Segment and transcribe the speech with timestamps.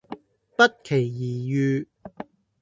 [0.57, 1.87] 不期而遇